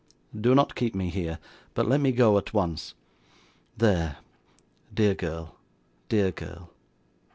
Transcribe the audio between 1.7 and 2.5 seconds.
but let me go